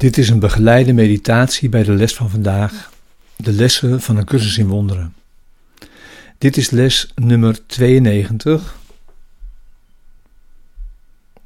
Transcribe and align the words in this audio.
Dit 0.00 0.18
is 0.18 0.28
een 0.28 0.38
begeleide 0.38 0.92
meditatie 0.92 1.68
bij 1.68 1.82
de 1.82 1.92
les 1.92 2.14
van 2.14 2.30
vandaag, 2.30 2.92
de 3.36 3.52
lessen 3.52 4.00
van 4.00 4.16
een 4.16 4.24
cursus 4.24 4.58
in 4.58 4.66
wonderen. 4.66 5.14
Dit 6.38 6.56
is 6.56 6.70
les 6.70 7.12
nummer 7.14 7.66
92. 7.66 8.78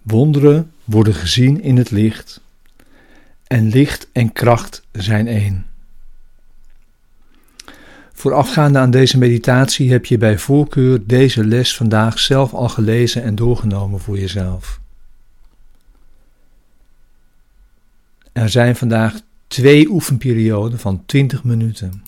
Wonderen 0.03 0.73
worden 0.85 1.15
gezien 1.15 1.63
in 1.63 1.77
het 1.77 1.91
licht 1.91 2.41
en 3.47 3.69
licht 3.69 4.09
en 4.13 4.33
kracht 4.33 4.83
zijn 4.93 5.27
één. 5.27 5.67
Voorafgaande 8.13 8.79
aan 8.79 8.91
deze 8.91 9.19
meditatie 9.19 9.91
heb 9.91 10.07
je 10.07 10.19
bij 10.19 10.39
voorkeur 10.39 11.07
deze 11.07 11.45
les 11.45 11.77
vandaag 11.77 12.19
zelf 12.19 12.53
al 12.53 12.69
gelezen 12.69 13.23
en 13.23 13.35
doorgenomen 13.35 14.01
voor 14.01 14.19
jezelf. 14.19 14.83
Er 18.35 18.49
zijn 18.49 18.77
vandaag 18.77 19.21
twee 19.47 19.89
oefenperioden 19.89 20.79
van 20.79 21.07
20 21.07 21.45
minuten. 21.45 22.05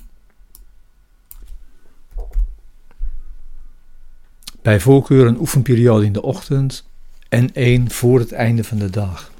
Bij 4.63 4.81
voorkeur 4.81 5.27
een 5.27 5.39
oefenperiode 5.39 6.05
in 6.05 6.13
de 6.13 6.23
ochtend 6.23 6.85
en 7.29 7.55
één 7.55 7.91
voor 7.91 8.19
het 8.19 8.33
einde 8.33 8.65
van 8.65 8.79
de 8.79 8.91
dag. 8.91 9.33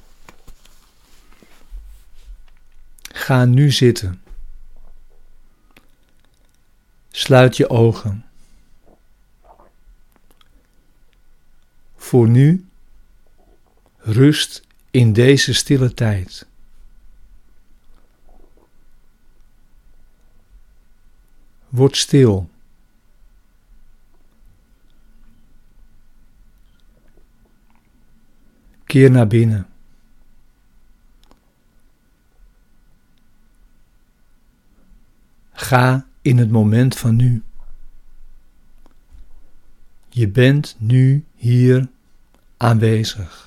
Ga 3.01 3.45
nu 3.45 3.71
zitten. 3.71 4.21
Sluit 7.11 7.57
je 7.57 7.69
ogen. 7.69 8.25
Voor 11.95 12.29
nu 12.29 12.67
rust 13.97 14.61
in 14.91 15.13
deze 15.13 15.53
stille 15.53 15.93
tijd. 15.93 16.47
Word 21.69 21.95
stil. 21.97 22.49
Keer 28.85 29.11
naar 29.11 29.27
binnen. 29.27 29.67
Ga 35.51 36.07
in 36.21 36.37
het 36.37 36.51
moment 36.51 36.97
van 36.97 37.15
nu. 37.15 37.43
Je 40.09 40.27
bent 40.27 40.75
nu 40.79 41.25
hier 41.35 41.89
aanwezig. 42.57 43.46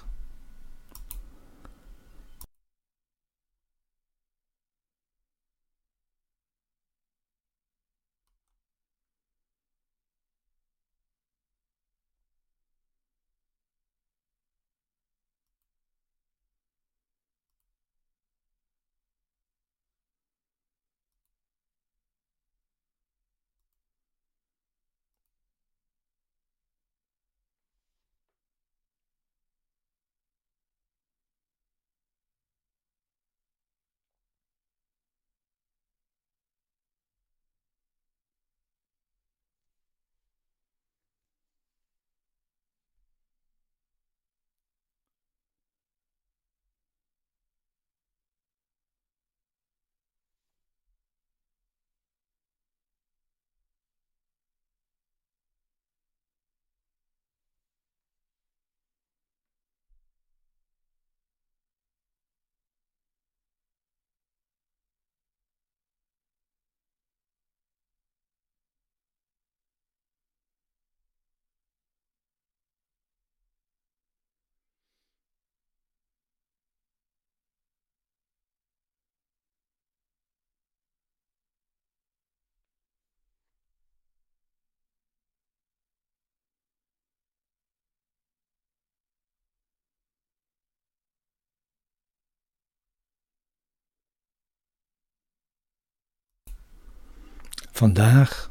Vandaag 97.81 98.51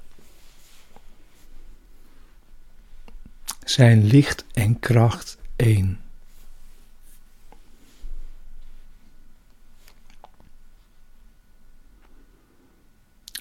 zijn 3.63 4.05
licht 4.05 4.45
en 4.53 4.79
kracht 4.79 5.37
één. 5.55 5.99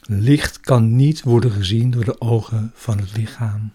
Licht 0.00 0.60
kan 0.60 0.96
niet 0.96 1.22
worden 1.22 1.50
gezien 1.50 1.90
door 1.90 2.04
de 2.04 2.20
ogen 2.20 2.72
van 2.74 2.98
het 2.98 3.16
lichaam. 3.16 3.72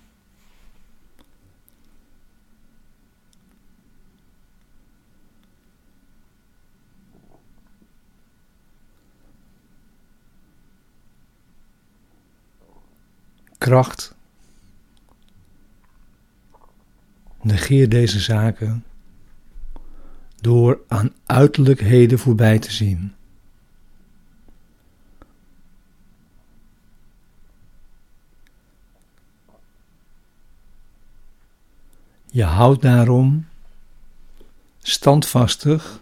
Kracht. 13.64 14.16
Negeer 17.42 17.90
deze 17.90 18.20
zaken 18.20 18.86
door 20.42 20.80
aan 20.88 21.14
uiterlijkheden 21.26 22.20
voorbij 22.20 22.60
te 22.60 22.72
zien. 22.72 23.14
Je 32.26 32.44
houdt 32.44 32.82
daarom 32.82 33.48
standvastig 34.80 36.00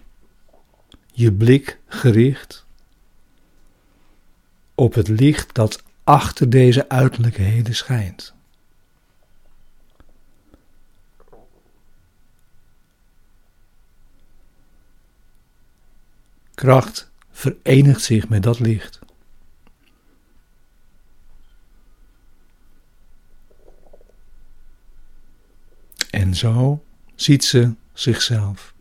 je 1.12 1.32
blik 1.32 1.80
gericht 1.88 2.66
op 4.76 4.94
het 4.94 5.08
licht 5.08 5.56
dat 5.56 5.84
achter 6.04 6.50
deze 6.50 6.90
uiterlijkheden 6.90 7.76
schijnt. 7.76 8.34
Kracht 16.56 17.12
verenigt 17.32 18.02
zich 18.02 18.30
met 18.30 18.44
dat 18.44 18.60
licht. 18.60 19.00
En 26.10 26.36
zo 26.36 26.84
ziet 27.16 27.44
ze 27.44 27.74
zichzelf. 27.94 28.74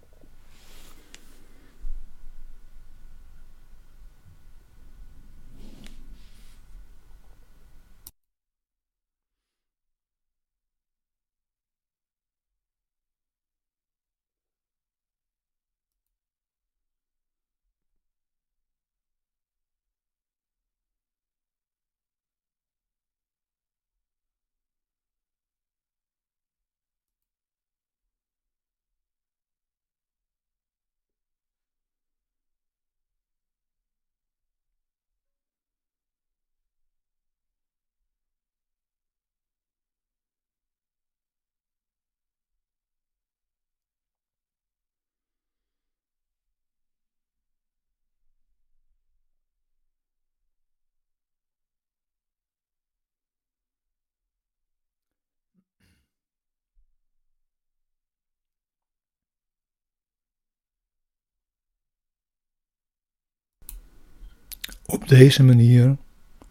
Op 64.91 65.09
deze 65.09 65.43
manier 65.43 65.97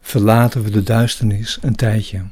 verlaten 0.01 0.63
we 0.63 0.69
de 0.69 0.83
duisternis 0.83 1.57
een 1.61 1.75
tijdje 1.75 2.25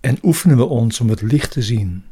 en 0.00 0.18
oefenen 0.22 0.56
we 0.56 0.64
ons 0.64 1.00
om 1.00 1.08
het 1.08 1.22
licht 1.22 1.50
te 1.50 1.62
zien. 1.62 2.04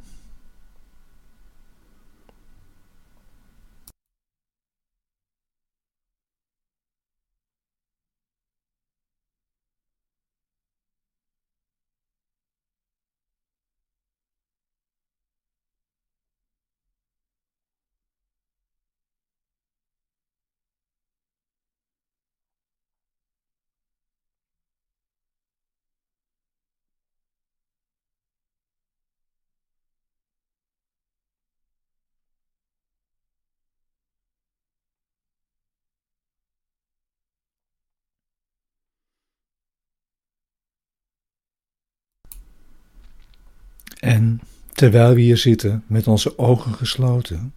En 44.01 44.41
terwijl 44.73 45.15
we 45.15 45.21
hier 45.21 45.37
zitten 45.37 45.85
met 45.87 46.07
onze 46.07 46.39
ogen 46.39 46.75
gesloten, 46.75 47.55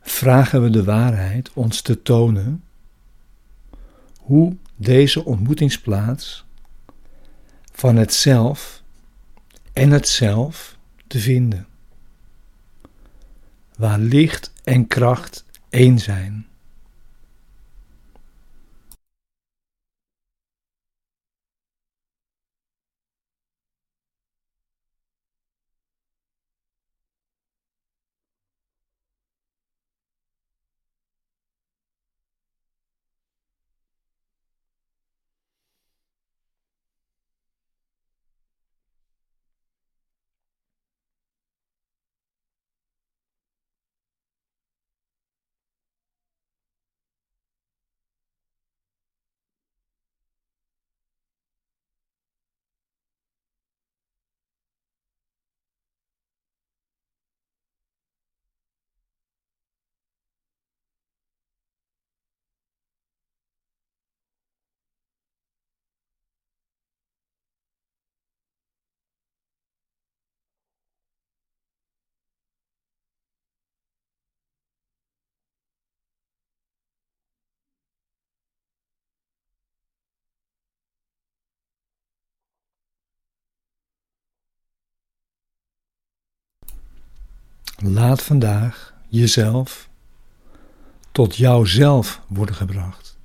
vragen 0.00 0.62
we 0.62 0.70
de 0.70 0.84
waarheid 0.84 1.52
ons 1.52 1.80
te 1.80 2.02
tonen 2.02 2.64
hoe 4.18 4.56
deze 4.76 5.24
ontmoetingsplaats 5.24 6.44
van 7.72 7.96
het 7.96 8.14
zelf 8.14 8.82
en 9.72 9.90
het 9.90 10.08
zelf 10.08 10.76
te 11.06 11.18
vinden, 11.18 11.66
waar 13.76 13.98
licht 13.98 14.52
en 14.64 14.86
kracht 14.86 15.44
één 15.70 15.98
zijn. 15.98 16.46
Laat 87.84 88.22
vandaag 88.22 88.94
jezelf 89.08 89.88
tot 91.12 91.36
jouzelf 91.36 92.20
worden 92.26 92.54
gebracht. 92.54 93.18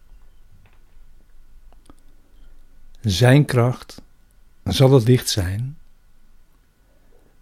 Zijn 3.02 3.46
kracht 3.46 4.02
zal 4.64 4.92
het 4.92 5.08
licht 5.08 5.30
zijn 5.30 5.78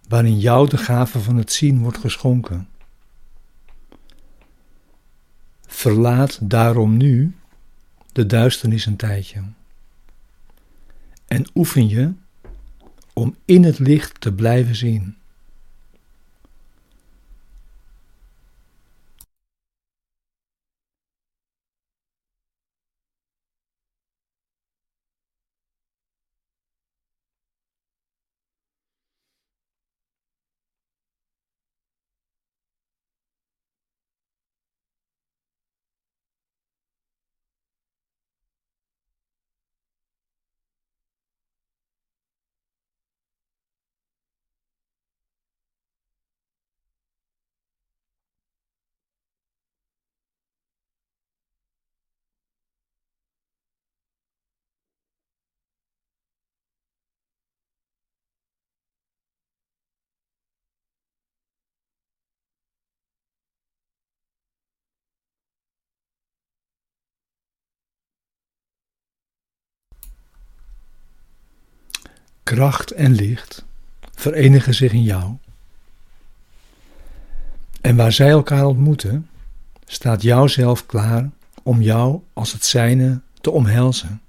waarin 0.07 0.39
jou 0.39 0.69
de 0.69 0.77
gave 0.77 1.19
van 1.19 1.38
het 1.38 1.51
zien 1.51 1.79
wordt 1.79 1.97
geschonken. 1.97 2.69
Verlaat 5.62 6.38
daarom 6.41 6.97
nu 6.97 7.35
de 8.12 8.25
duisternis 8.25 8.85
een 8.85 8.95
tijdje 8.95 9.44
en 11.27 11.47
oefen 11.53 11.88
je 11.88 12.13
om 13.13 13.35
in 13.45 13.63
het 13.63 13.79
licht 13.79 14.21
te 14.21 14.33
blijven 14.33 14.75
zien. 14.75 15.17
Kracht 72.45 72.91
en 72.91 73.11
licht 73.11 73.65
verenigen 74.11 74.73
zich 74.73 74.91
in 74.91 75.03
jou. 75.03 75.35
En 77.81 77.95
waar 77.95 78.11
zij 78.11 78.29
elkaar 78.29 78.65
ontmoeten, 78.65 79.29
staat 79.85 80.21
jouzelf 80.21 80.85
klaar 80.85 81.29
om 81.63 81.81
jou 81.81 82.21
als 82.33 82.53
het 82.53 82.65
zijne 82.65 83.21
te 83.41 83.51
omhelzen. 83.51 84.21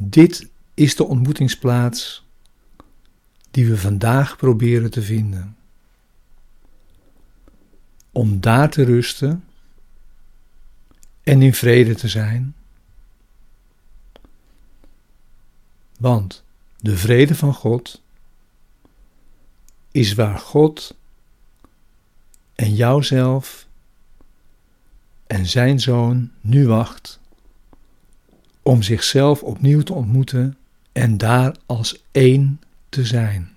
Dit 0.00 0.48
is 0.74 0.96
de 0.96 1.04
ontmoetingsplaats 1.04 2.26
die 3.50 3.66
we 3.68 3.76
vandaag 3.78 4.36
proberen 4.36 4.90
te 4.90 5.02
vinden. 5.02 5.56
Om 8.12 8.40
daar 8.40 8.70
te 8.70 8.84
rusten 8.84 9.44
en 11.22 11.42
in 11.42 11.54
vrede 11.54 11.94
te 11.94 12.08
zijn 12.08 12.54
Want 15.98 16.44
de 16.80 16.96
vrede 16.96 17.34
van 17.34 17.54
God 17.54 18.02
is 19.90 20.14
waar 20.14 20.38
God 20.38 20.96
en 22.54 22.74
jouzelf 22.74 23.66
en 25.26 25.46
zijn 25.46 25.80
zoon 25.80 26.30
nu 26.40 26.66
wacht 26.66 27.20
om 28.62 28.82
zichzelf 28.82 29.42
opnieuw 29.42 29.82
te 29.82 29.92
ontmoeten 29.92 30.56
en 30.92 31.18
daar 31.18 31.56
als 31.66 32.02
één 32.12 32.60
te 32.88 33.04
zijn. 33.04 33.55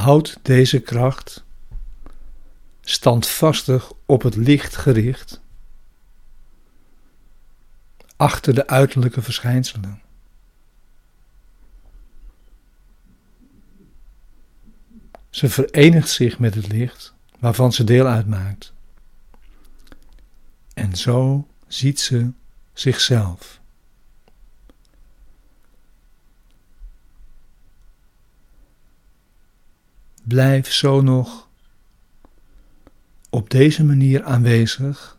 Houd 0.00 0.38
deze 0.42 0.80
kracht 0.80 1.44
standvastig 2.80 3.92
op 4.06 4.22
het 4.22 4.36
licht 4.36 4.76
gericht, 4.76 5.40
achter 8.16 8.54
de 8.54 8.66
uiterlijke 8.66 9.22
verschijnselen. 9.22 10.02
Ze 15.30 15.48
verenigt 15.48 16.08
zich 16.08 16.38
met 16.38 16.54
het 16.54 16.68
licht 16.68 17.14
waarvan 17.38 17.72
ze 17.72 17.84
deel 17.84 18.06
uitmaakt. 18.06 18.72
En 20.74 20.96
zo 20.96 21.48
ziet 21.66 22.00
ze 22.00 22.30
zichzelf. 22.72 23.59
Blijf 30.22 30.72
zo 30.72 31.00
nog 31.00 31.48
op 33.30 33.50
deze 33.50 33.84
manier 33.84 34.24
aanwezig 34.24 35.18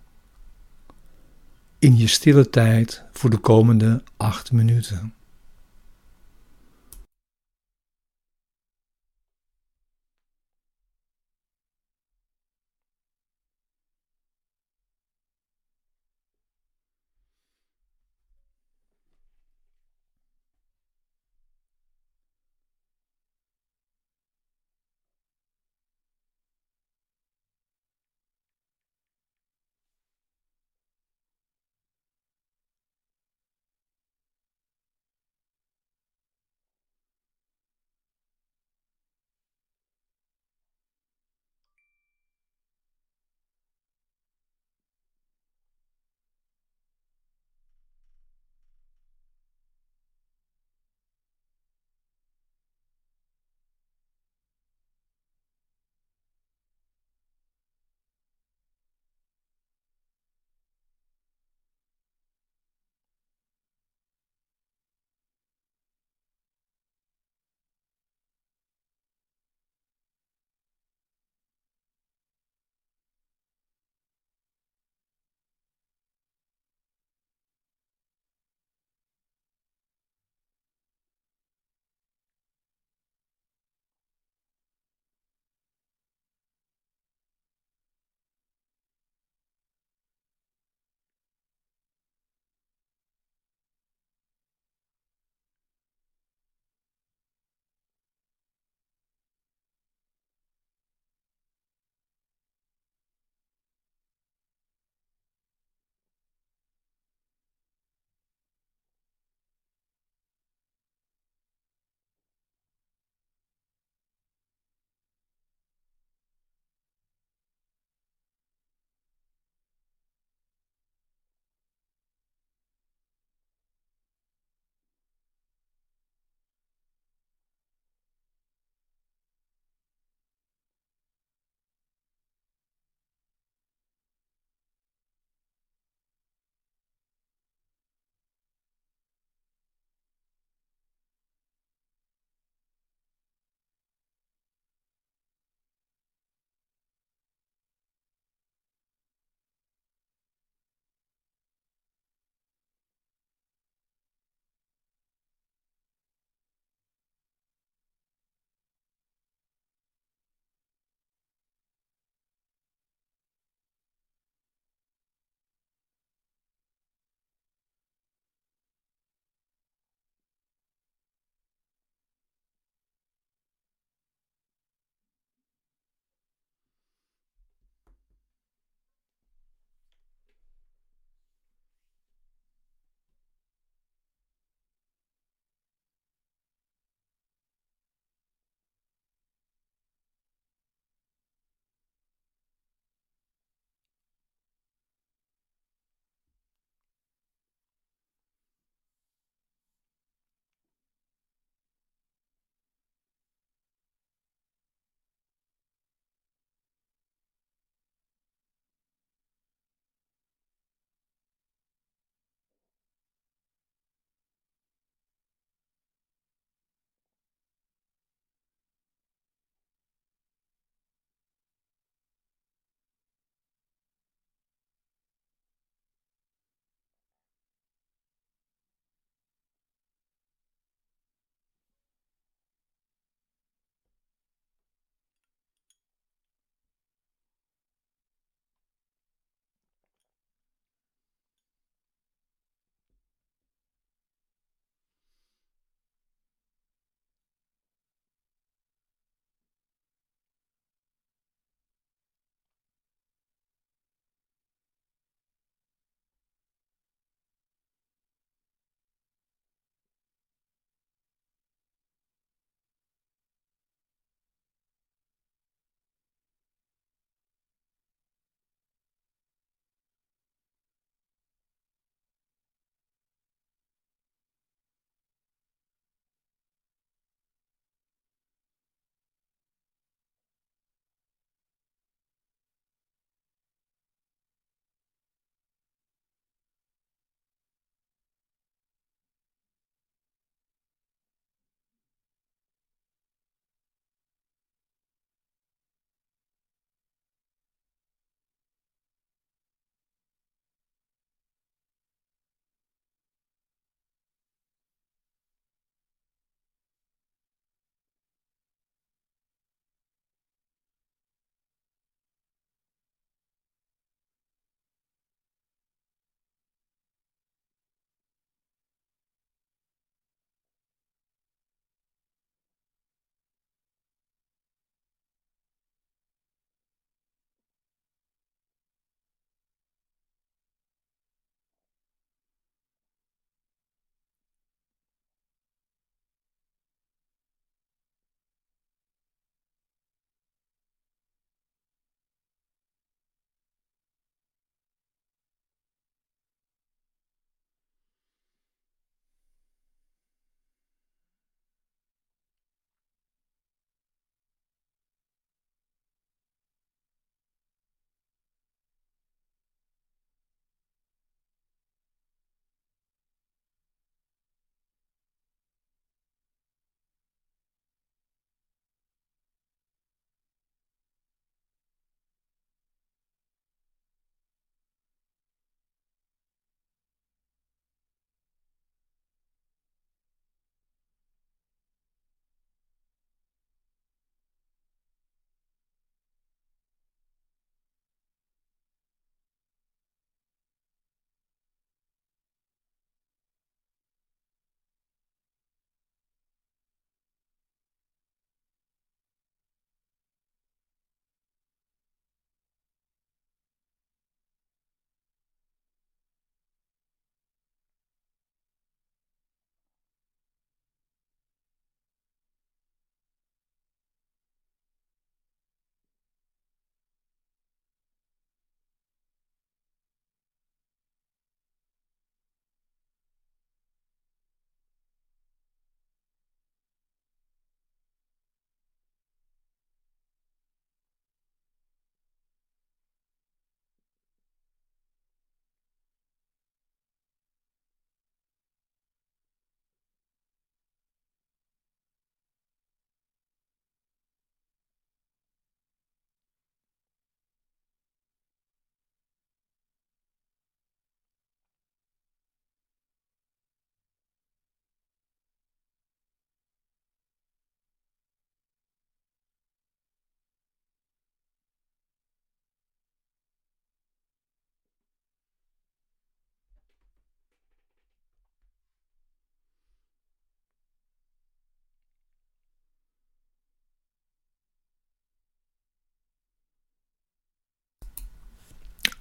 in 1.80 1.98
je 1.98 2.08
stille 2.08 2.50
tijd 2.50 3.04
voor 3.12 3.30
de 3.30 3.38
komende 3.38 4.04
acht 4.18 4.52
minuten. 4.52 5.14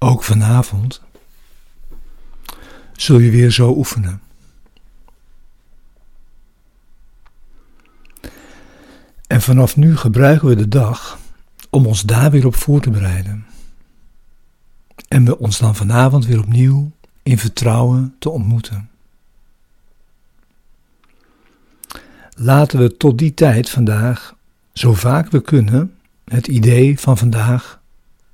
Ook 0.03 0.23
vanavond, 0.23 1.01
zul 2.93 3.19
je 3.19 3.31
weer 3.31 3.51
zo 3.51 3.75
oefenen. 3.77 4.21
En 9.27 9.41
vanaf 9.41 9.77
nu 9.77 9.97
gebruiken 9.97 10.49
we 10.49 10.57
de 10.57 10.69
dag 10.69 11.19
om 11.71 11.87
ons 11.87 12.03
daar 12.03 12.31
weer 12.31 12.47
op 12.47 12.55
voor 12.55 12.81
te 12.81 12.91
bereiden. 12.91 13.47
En 15.09 15.25
we 15.25 15.39
ons 15.39 15.59
dan 15.59 15.77
vanavond 15.77 16.27
weer 16.27 16.39
opnieuw 16.39 16.91
in 17.23 17.39
vertrouwen 17.39 18.15
te 18.19 18.31
ontmoeten. 18.31 18.91
Laten 22.35 22.79
we 22.79 22.97
tot 22.97 23.19
die 23.19 23.35
tijd 23.35 23.71
vandaag, 23.71 24.35
zo 24.73 24.95
vaak 24.95 25.31
we 25.31 25.41
kunnen, 25.41 25.95
het 26.25 26.47
idee 26.47 27.01
van 27.01 27.19
vandaag 27.19 27.81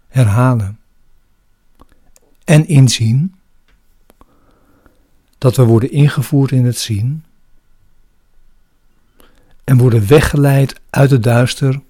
herhalen. 0.09 0.79
En 2.47 2.69
inzien 2.69 3.35
dat 5.39 5.57
we 5.57 5.65
worden 5.65 5.91
ingevoerd 5.91 6.51
in 6.51 6.65
het 6.65 6.79
zien 6.79 7.25
en 9.65 9.79
worden 9.79 10.07
weggeleid 10.07 10.81
uit 10.91 11.11
het 11.11 11.23
duister 11.23 11.81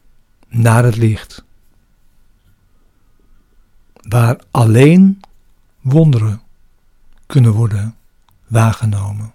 naar 0.49 0.85
het 0.85 0.97
licht, 0.97 1.45
waar 3.93 4.41
alleen 4.51 5.21
wonderen 5.81 6.41
kunnen 7.27 7.53
worden 7.53 7.97
waargenomen. 8.47 9.33